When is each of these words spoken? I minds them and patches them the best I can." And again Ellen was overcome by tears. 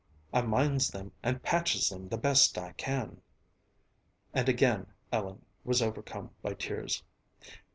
I 0.33 0.41
minds 0.41 0.89
them 0.89 1.11
and 1.21 1.43
patches 1.43 1.89
them 1.89 2.09
the 2.09 2.17
best 2.17 2.57
I 2.57 2.71
can." 2.71 3.21
And 4.33 4.49
again 4.49 4.87
Ellen 5.11 5.45
was 5.63 5.79
overcome 5.83 6.31
by 6.41 6.55
tears. 6.55 7.03